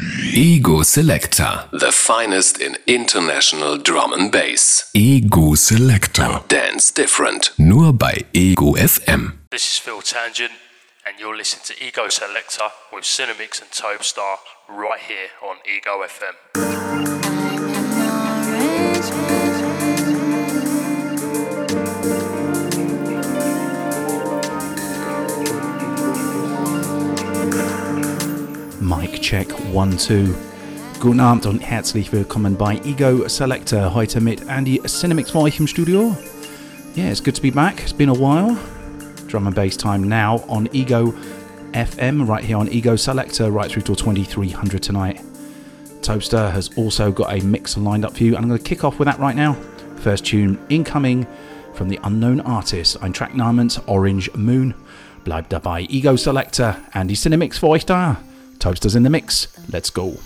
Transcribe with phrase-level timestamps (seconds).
[0.00, 1.64] Ego Selector.
[1.72, 4.90] The finest in international drum and bass.
[4.92, 6.42] Ego Selector.
[6.48, 7.52] Dance different.
[7.56, 9.38] Nur bei Ego FM.
[9.50, 10.52] This is Phil Tangent,
[11.06, 14.36] and you're listening to Ego Selector with Cinemix and Topestar
[14.68, 17.35] right here on Ego FM.
[29.26, 30.28] Check 1 2.
[31.00, 33.92] Guten Abend und herzlich willkommen bei Ego Selector.
[33.92, 36.16] Heute mit Andy Cinemix for im Studio.
[36.96, 37.80] Yeah, it's good to be back.
[37.80, 38.56] It's been a while.
[39.26, 41.12] Drum and bass time now on Ego
[41.72, 45.20] FM, right here on Ego Selector, right through till 2300 tonight.
[46.02, 48.84] Toaster has also got a mix lined up for you, and I'm going to kick
[48.84, 49.54] off with that right now.
[49.96, 51.26] First tune incoming
[51.74, 53.32] from the unknown artist, ein Track
[53.88, 54.72] Orange Moon.
[55.24, 58.18] Bleibt dabei, Ego Selector, Andy Cinemix for euch da.
[58.58, 59.48] Toasters in the mix.
[59.70, 60.18] Let's go.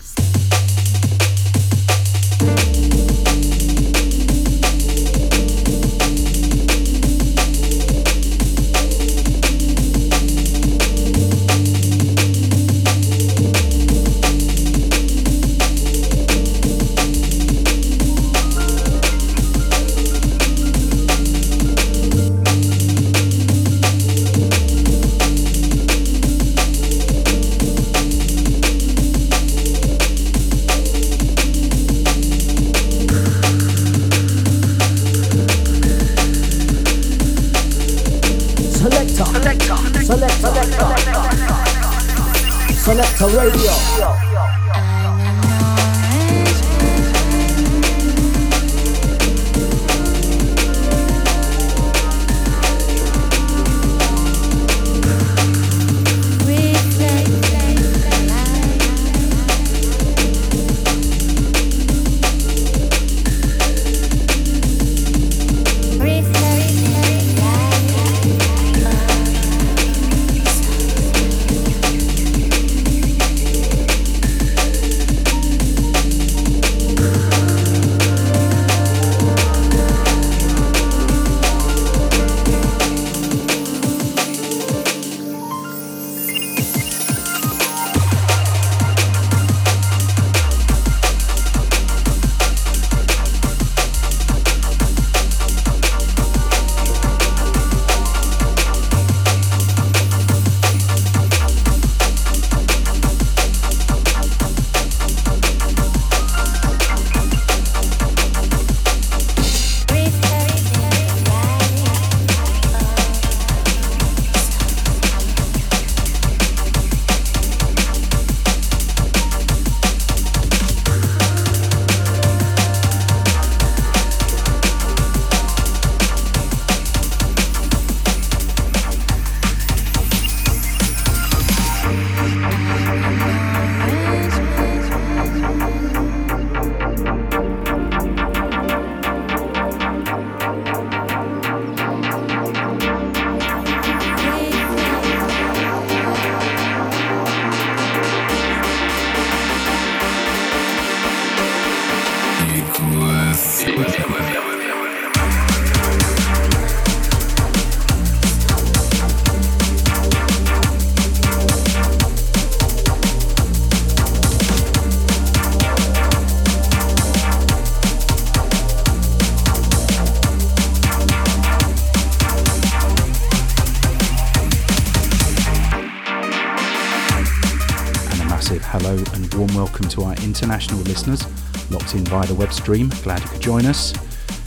[180.22, 181.24] International listeners
[181.70, 182.88] locked in via the web stream.
[183.02, 183.92] Glad you could join us.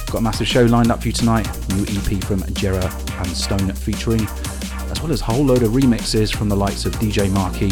[0.07, 1.47] Got a massive show lined up for you tonight.
[1.69, 2.85] New EP from Gerra
[3.19, 4.21] and Stone featuring,
[4.91, 7.71] as well as a whole load of remixes from the likes of DJ Marky,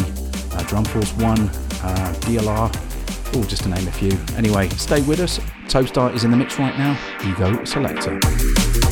[0.56, 1.48] uh, Drum Force One,
[1.82, 4.18] uh, DLR, all just to name a few.
[4.36, 5.38] Anyway, stay with us.
[5.68, 6.98] Toastar is in the mix right now.
[7.24, 8.91] Ego Selector.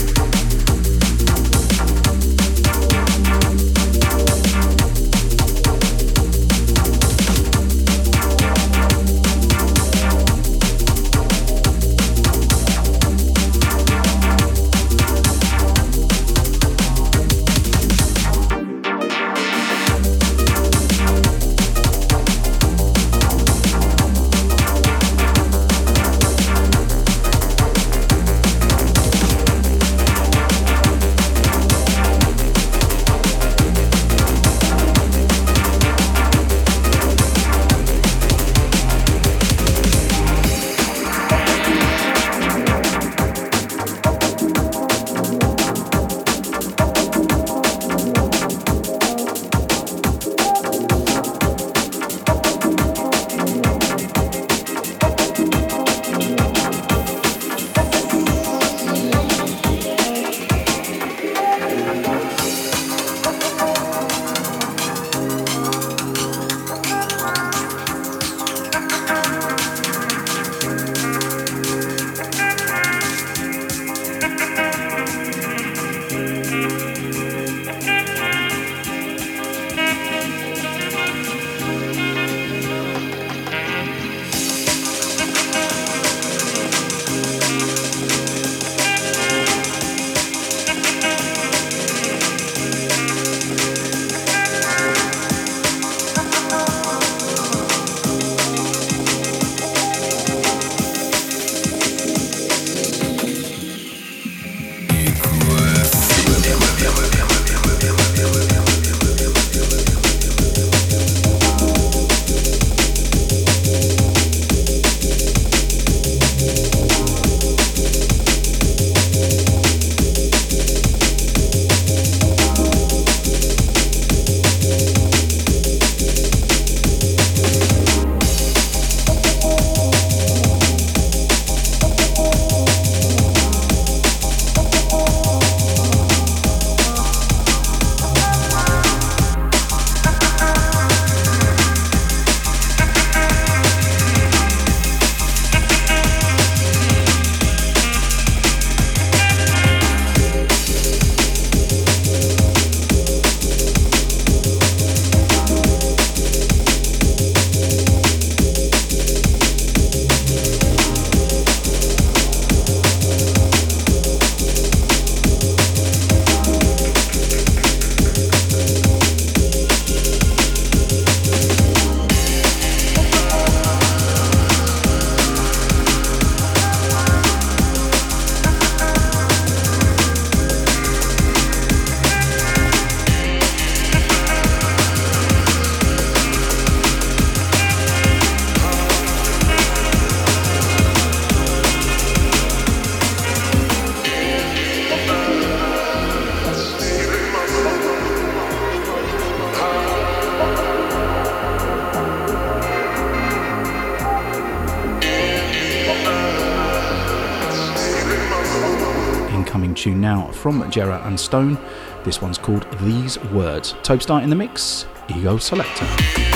[210.00, 211.58] Now from Gerra and Stone.
[212.05, 213.75] This one's called These Words.
[213.82, 216.30] Topestar in the mix, Ego Selector.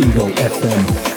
[0.00, 1.09] Ego FM.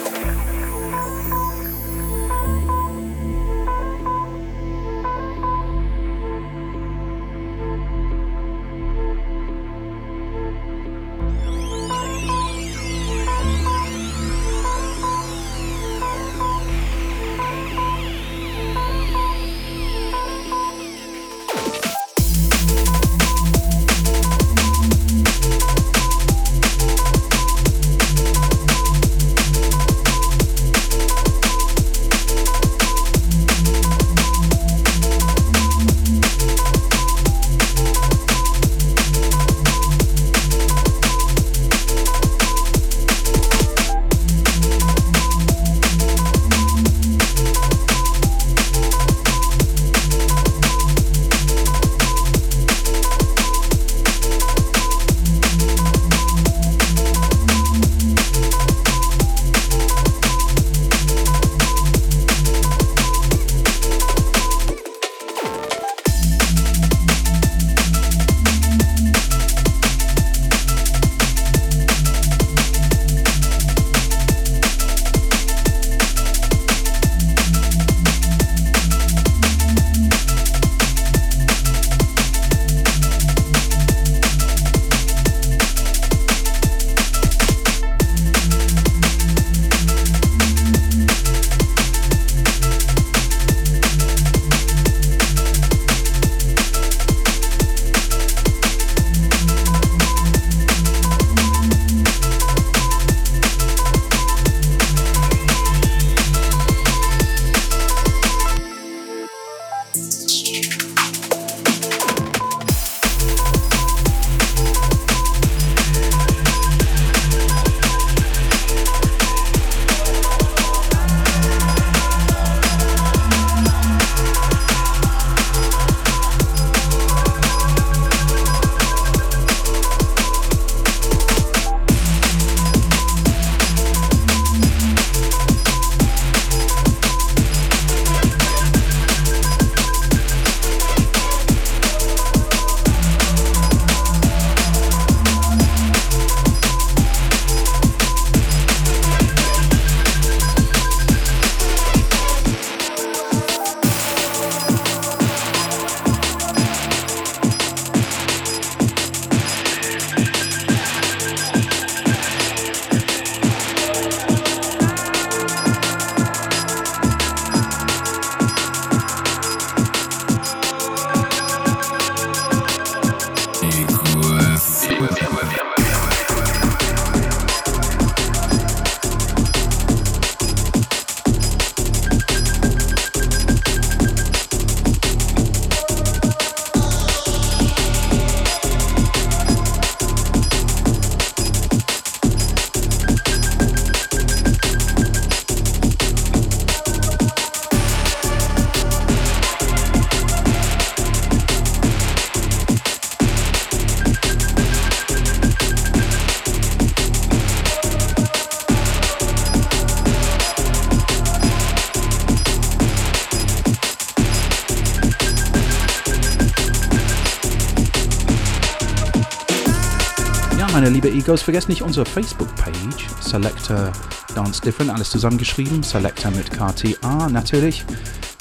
[220.90, 223.92] Liebe Egos, vergesst nicht unsere Facebook-Page, Selector
[224.36, 227.86] Dance Different, alles zusammengeschrieben, Selector mit KTA natürlich.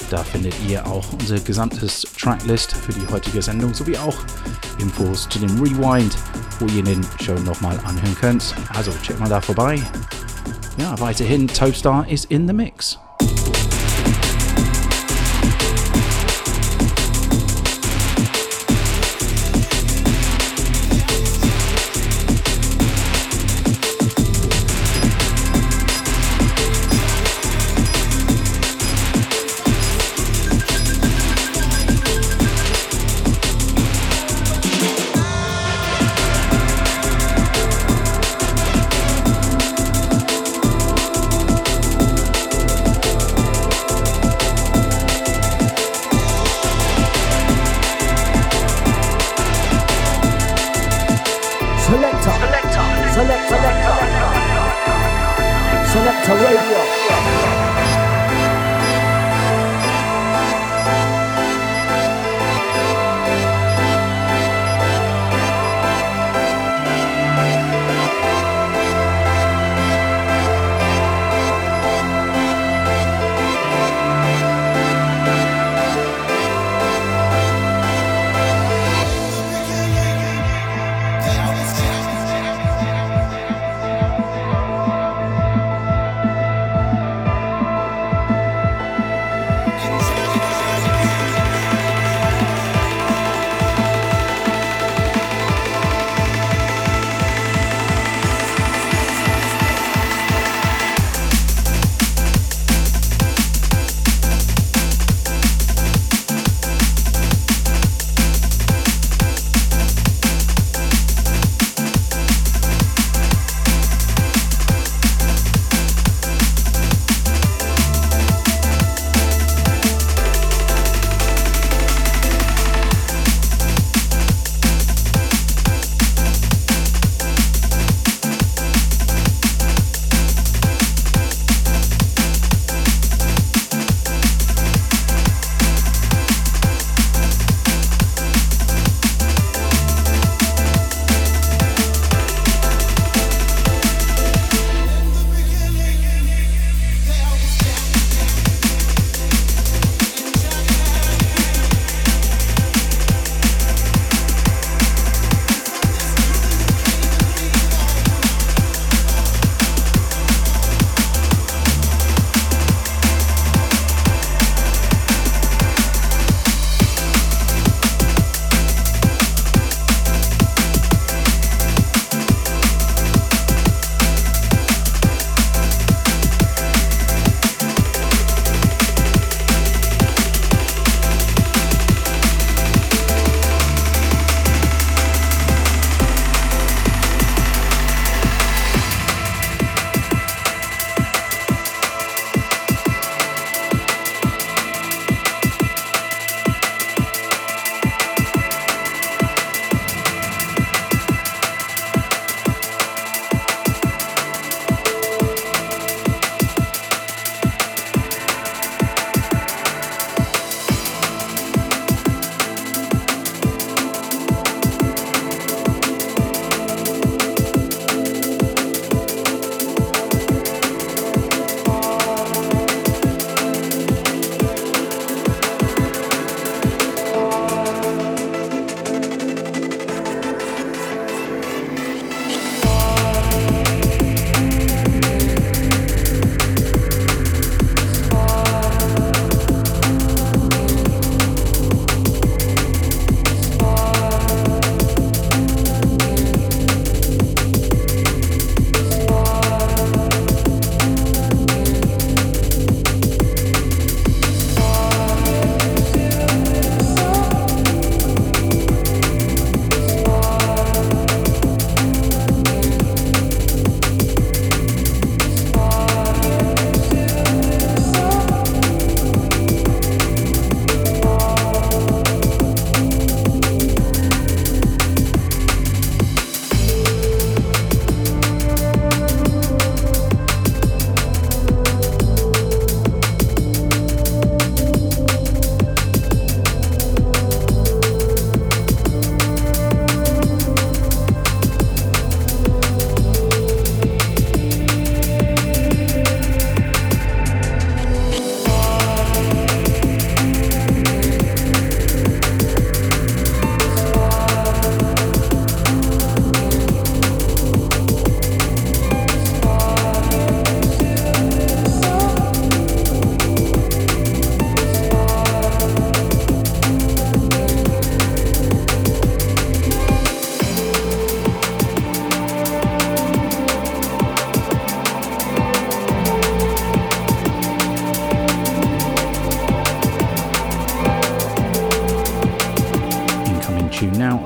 [0.09, 4.15] Da findet ihr auch unser gesamtes Tracklist für die heutige Sendung sowie auch
[4.79, 6.17] Infos zu dem Rewind,
[6.59, 8.55] wo ihr den Show nochmal anhören könnt.
[8.75, 9.81] Also check mal da vorbei.
[10.77, 12.99] Ja, weiterhin Topstar ist in the mix.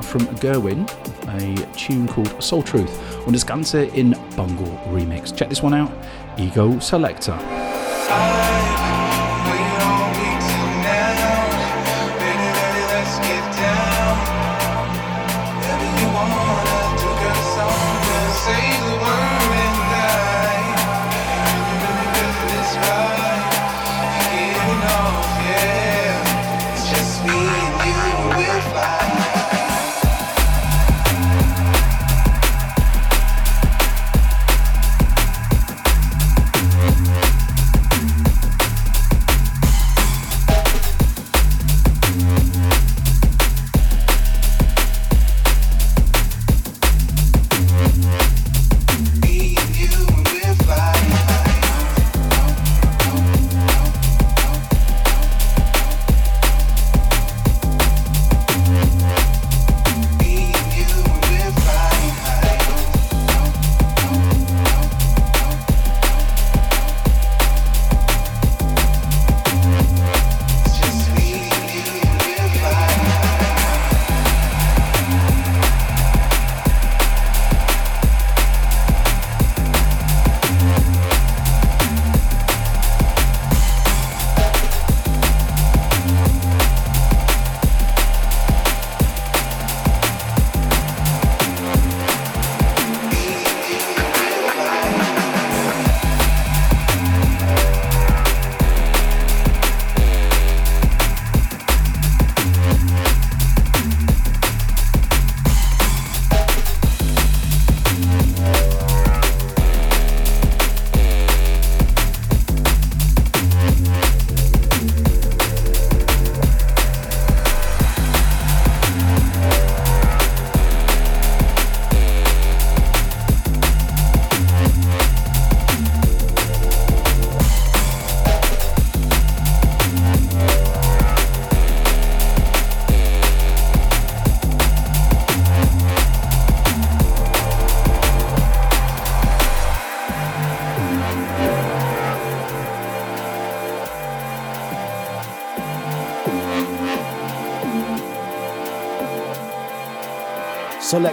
[0.02, 0.86] From Gerwin,
[1.28, 2.92] a tune called Soul Truth
[3.26, 5.36] und das Ganze in Bungle Remix.
[5.36, 5.92] Check this one out,
[6.38, 7.38] Ego Selector.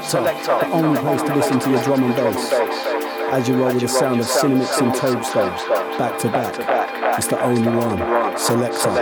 [0.04, 2.52] Selector, the only place to listen to your drum and bass.
[3.32, 5.48] As you roll with the sound of Cinemix and Tobestone,
[5.96, 6.54] back to back.
[7.16, 7.98] It's the only one.
[8.36, 8.90] Selector.
[8.90, 9.00] I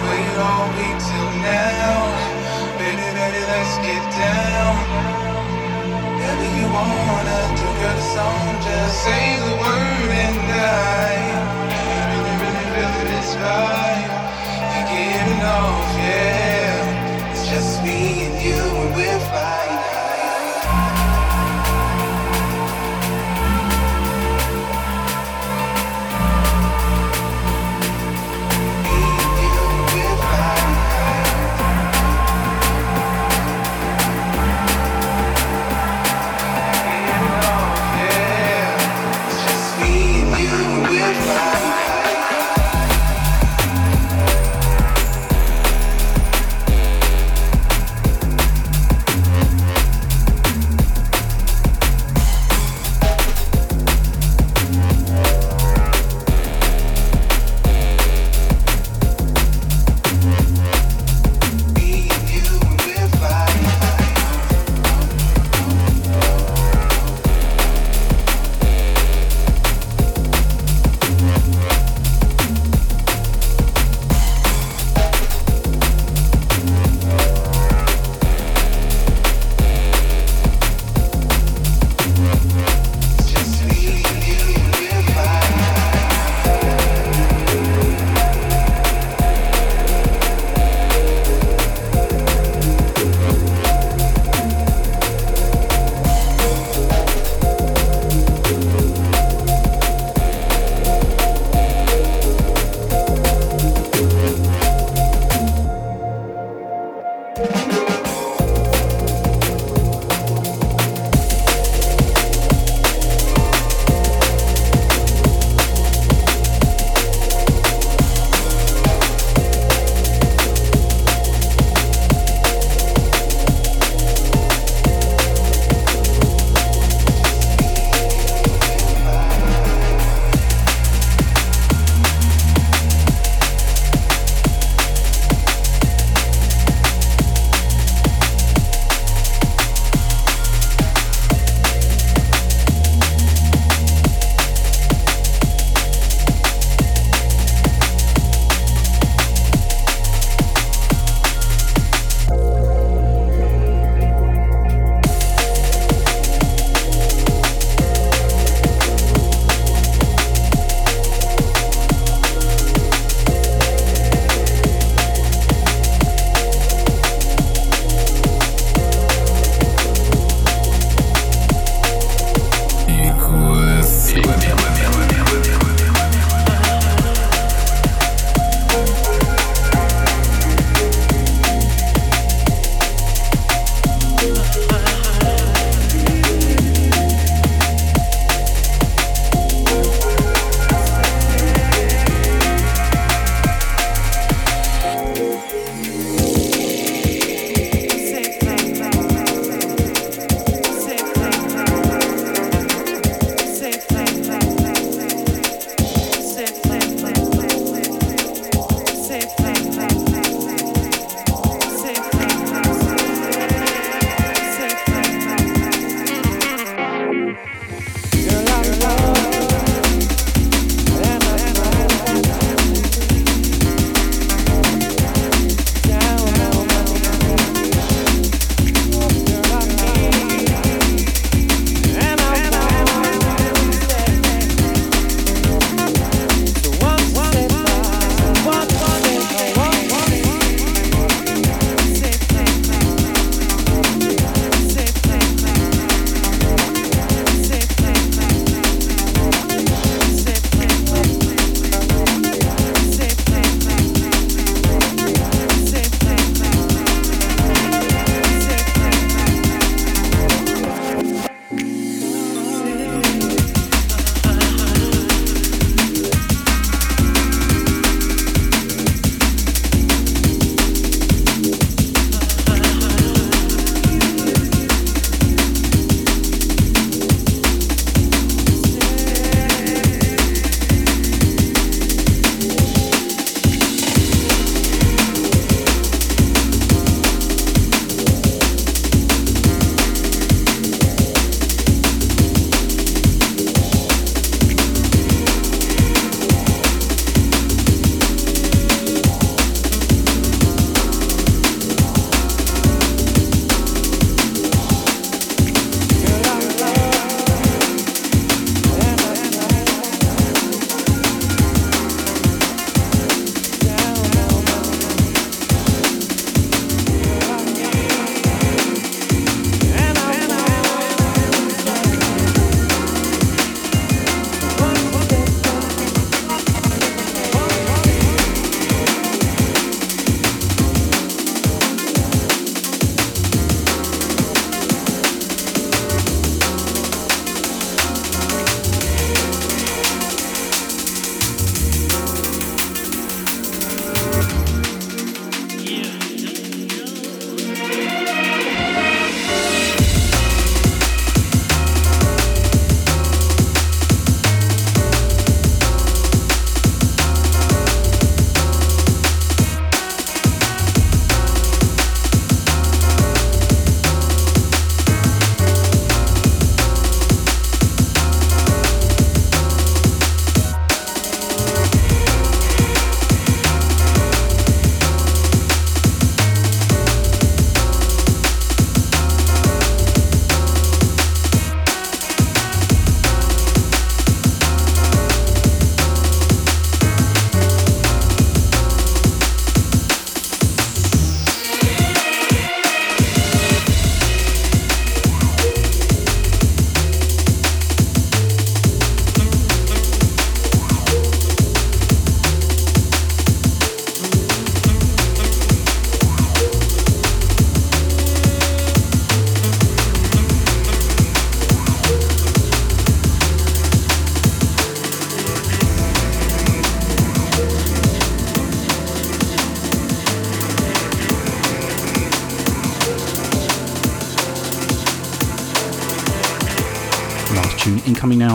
[0.00, 2.08] wait all week till now.
[2.80, 4.74] Baby, baby, let's get down.
[6.16, 11.20] Baby, you wanna do good song, just say the word and I
[12.16, 14.08] really, really feel this vibe.
[14.72, 16.45] You're getting off, yeah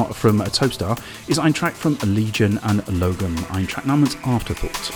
[0.08, 4.92] now from Topstar is ein track from Legion and Logan, ein track namens Afterthought.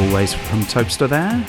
[0.00, 1.42] Always from Topster there.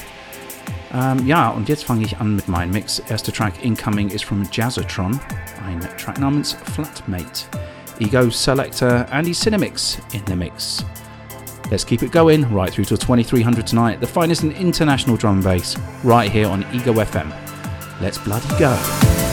[0.93, 2.99] Um, ähm, ja, und jetzt fange ich an mit meinem Mix.
[2.99, 5.19] Erster Track incoming ist from Jazzatron,
[5.65, 7.45] ein Track namens Flatmate.
[7.99, 10.83] Ego Selector Andy Cinemix in the mix.
[11.69, 14.01] Let's keep it going right through till 2300 tonight.
[14.01, 17.31] The finest in international drum and bass right here on Ego FM.
[18.01, 19.30] Let's bloody go.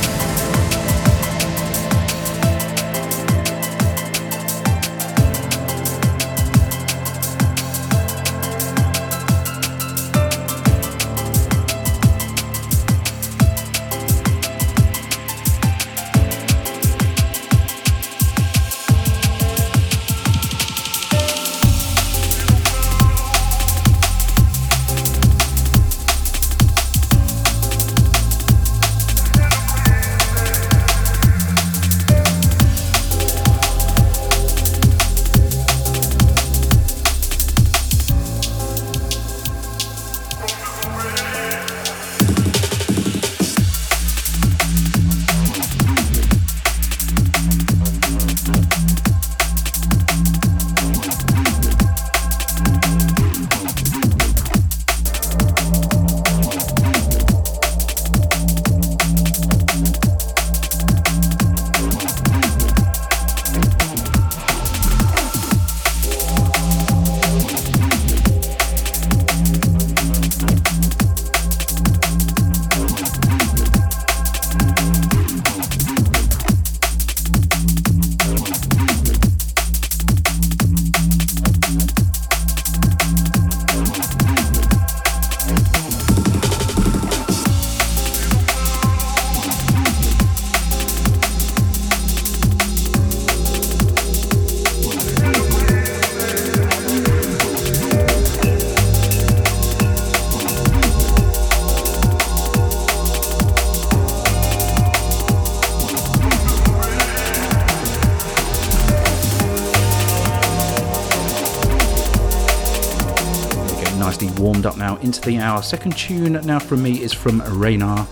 [115.09, 115.63] Into the hour.
[115.63, 118.07] Second tune now from me is from Raynar.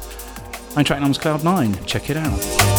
[0.74, 1.84] My track name's Cloud9.
[1.86, 2.75] Check it out.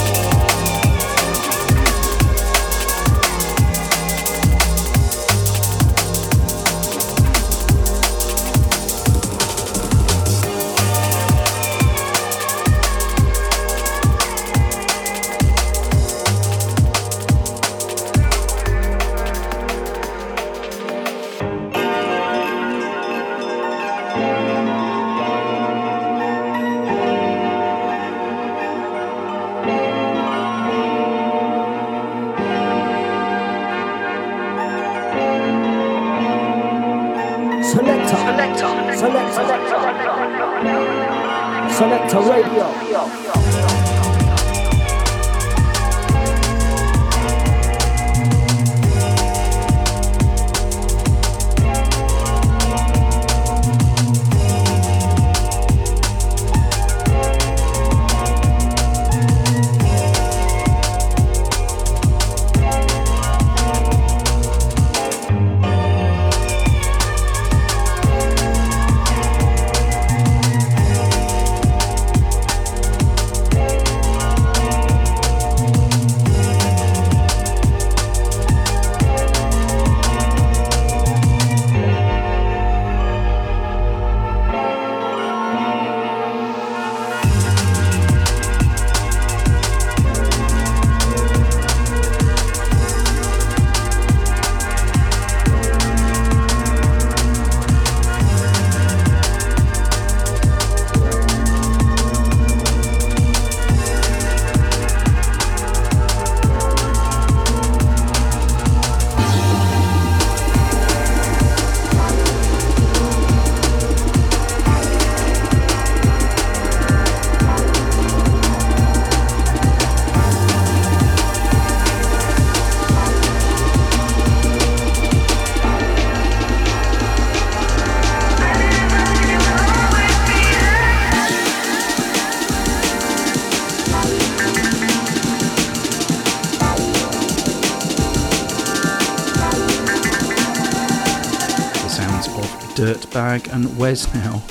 [143.57, 144.43] And Wes now.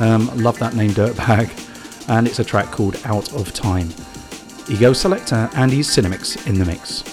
[0.00, 2.08] Um, love that name, Dirtbag.
[2.08, 3.88] And it's a track called Out of Time.
[4.68, 7.09] Ego Selector, and Andy's Cinemix in the mix.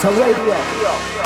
[0.00, 1.21] 在外地。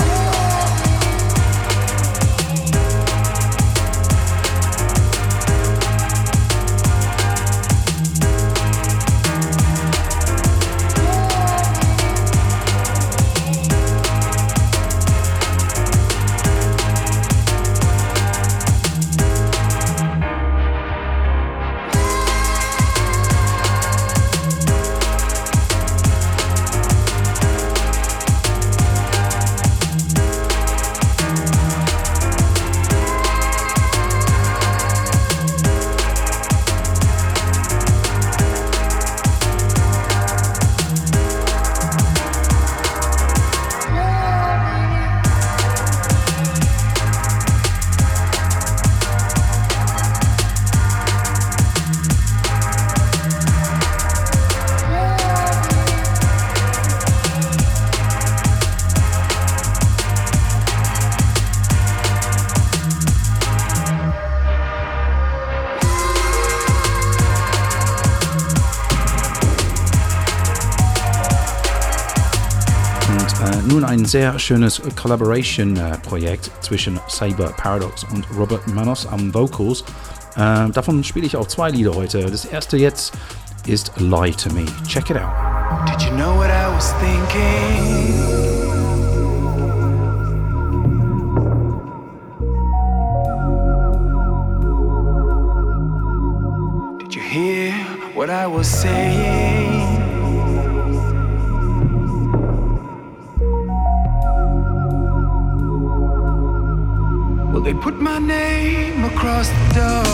[74.07, 79.83] Sehr schönes Collaboration-Projekt zwischen Cyber Paradox und Robert Manos am Vocals.
[80.37, 82.25] Äh, davon spiele ich auch zwei Lieder heute.
[82.27, 83.13] Das erste jetzt
[83.67, 84.67] ist Lie to Me.
[84.87, 85.33] Check it out.
[85.87, 88.15] Did you know what I was thinking?
[96.99, 97.73] Did you hear
[98.15, 99.56] what I was saying?
[107.67, 110.07] They put my name across town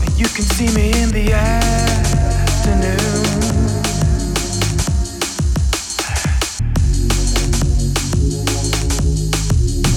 [0.00, 2.84] And you can see me in the afternoon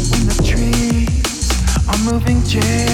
[0.10, 1.52] when the trees
[1.88, 2.87] are door.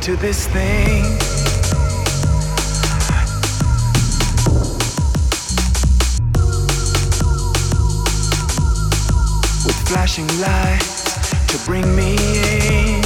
[0.00, 1.04] To this thing.
[9.64, 13.02] With flashing lights to bring me in.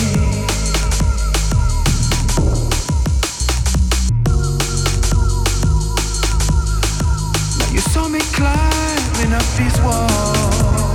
[7.73, 10.95] You saw me climbing up these walls.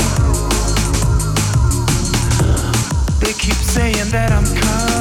[3.19, 4.98] They keep saying that I'm coming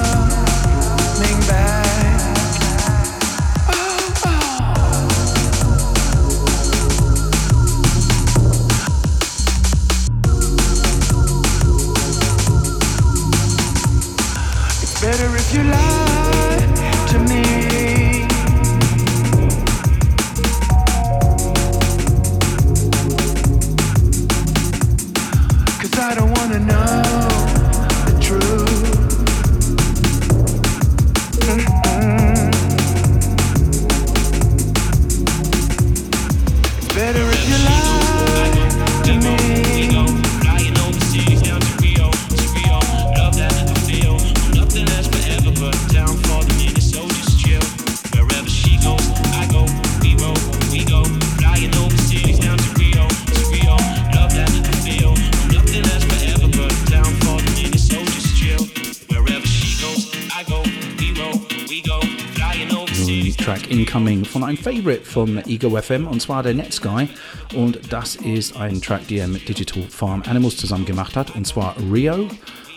[64.62, 67.09] Favorite von Ego FM und zwar der Netsky
[67.54, 71.46] und das ist ein Track, die er mit Digital Farm Animals zusammen gemacht hat und
[71.46, 72.28] zwar Rio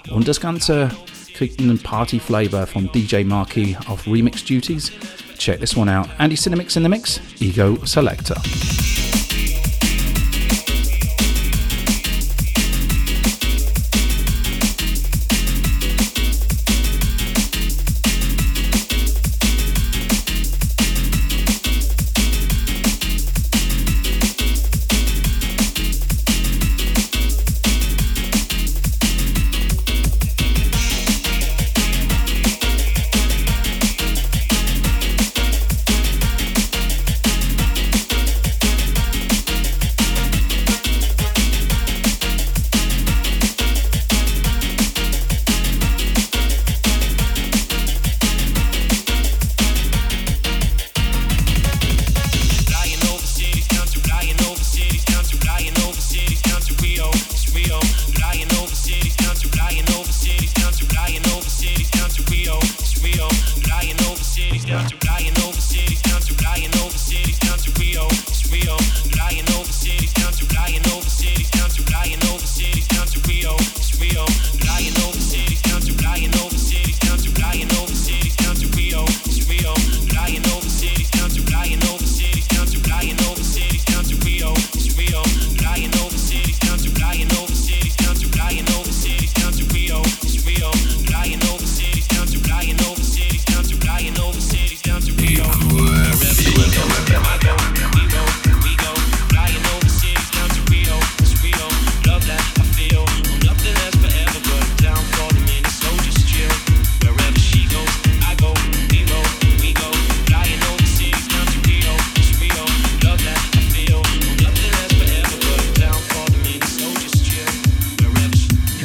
[0.10, 0.90] und das Ganze
[1.34, 4.92] kriegt einen Party Flavor von DJ Marky auf Remix Duties.
[5.38, 6.08] Check this one out.
[6.20, 8.36] Andy Cinemix in the mix, Ego Selector.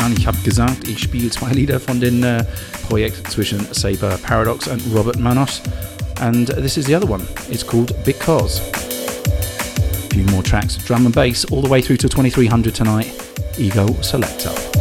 [0.07, 0.15] Getan.
[0.19, 2.43] Ich habe gesagt, ich spiele zwei Lieder von dem uh,
[2.89, 5.63] Projekt zwischen Saber Paradox und Robert Manos.
[6.21, 7.23] And this is the other one.
[7.51, 8.61] It's called Because.
[8.75, 13.13] A few more tracks, drum and bass, all the way through to 2300 tonight.
[13.59, 14.76] Ego Selector.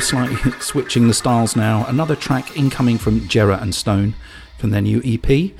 [0.00, 1.84] Slightly switching the styles now.
[1.86, 4.14] Another track incoming from Gerra and Stone
[4.58, 5.52] from their new EP.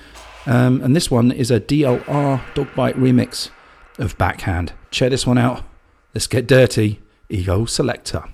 [0.46, 3.50] Um, and this one is a DLR Dogbite remix
[3.98, 4.72] of Backhand.
[4.90, 5.62] Check this one out.
[6.14, 7.00] Let's get dirty.
[7.28, 8.24] Ego Selector.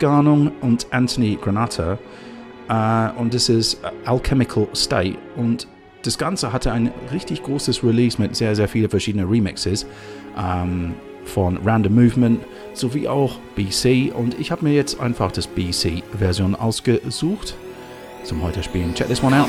[0.00, 1.98] Garnung und Anthony Granata.
[2.68, 5.18] Äh, und es ist Alchemical State.
[5.36, 5.68] Und
[6.02, 9.86] das Ganze hatte ein richtig großes Release mit sehr, sehr vielen verschiedenen Remixes
[10.36, 10.94] ähm,
[11.24, 12.40] von Random Movement
[12.72, 14.12] sowie auch BC.
[14.14, 17.54] Und ich habe mir jetzt einfach das BC-Version ausgesucht
[18.24, 18.94] zum heute spielen.
[18.94, 19.48] Check this one out.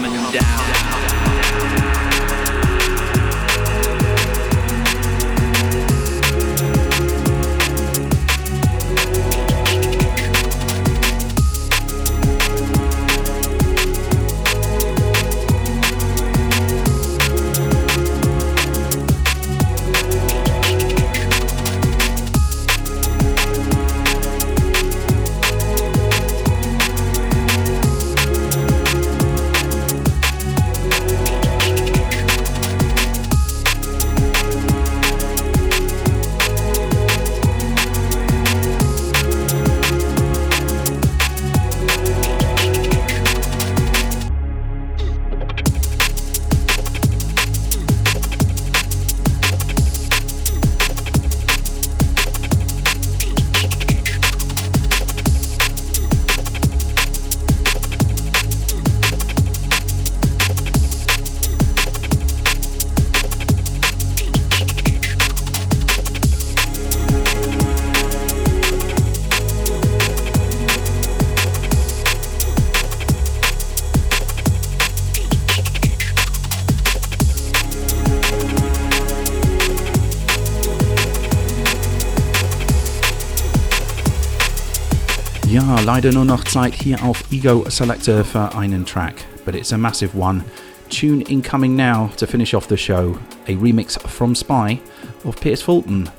[85.86, 89.16] Leider nur noch Zeit hier auf Ego Selector für einen Track,
[89.46, 90.44] but it's a massive one.
[90.90, 93.18] Tune incoming now to finish off the show.
[93.48, 94.80] A remix from Spy
[95.24, 96.10] of Piers Fulton,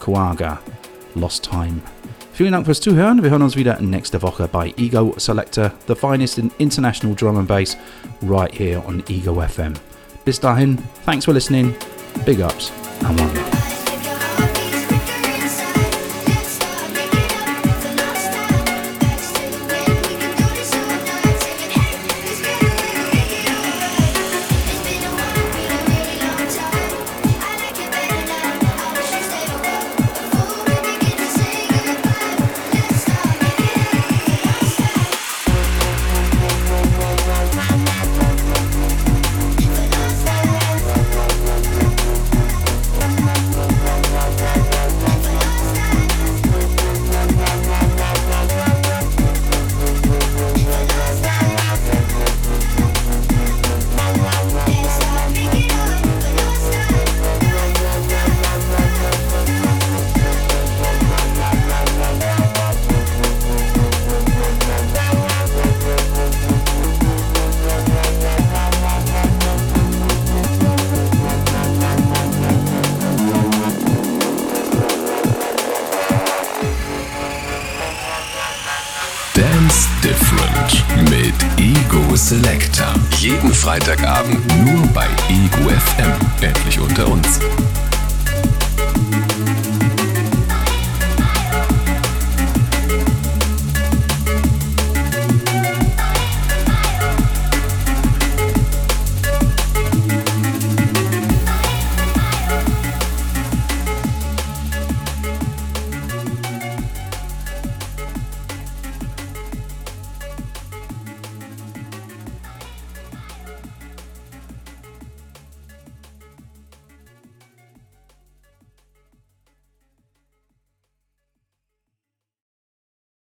[0.00, 0.58] Coaga,
[1.14, 1.82] Lost Time.
[2.32, 3.22] Vielen Dank fürs Zuhören.
[3.22, 7.46] Wir hören uns wieder nächste Woche bei Ego Selector, the finest in international drum and
[7.46, 7.76] bass,
[8.22, 9.74] right here on Ego FM.
[10.24, 11.74] Bis dahin, thanks for listening,
[12.24, 12.72] big ups,
[13.04, 13.51] and one